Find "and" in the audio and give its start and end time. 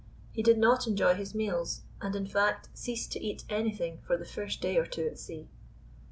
2.01-2.15